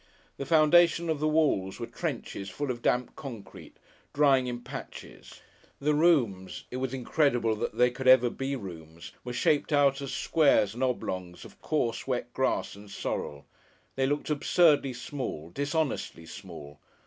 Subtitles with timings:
[0.37, 3.75] The foundations of the walls were trenches full of damp concrete,
[4.15, 5.41] drying in patches;
[5.79, 10.73] the rooms it was incredible they could ever be rooms were shaped out as squares
[10.73, 13.45] and oblongs of coarse, wet grass and sorrel.
[13.95, 16.79] They looked absurdly small dishonestly small.